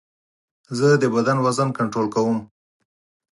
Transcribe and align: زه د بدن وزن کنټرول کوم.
زه 0.77 0.87
د 1.01 1.03
بدن 1.15 1.37
وزن 1.45 1.69
کنټرول 1.77 2.07
کوم. 2.15 2.37